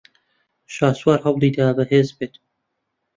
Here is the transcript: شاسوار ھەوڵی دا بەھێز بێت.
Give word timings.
شاسوار 0.75 1.19
ھەوڵی 1.25 1.49
دا 1.57 1.67
بەھێز 1.77 2.09
بێت. 2.17 2.33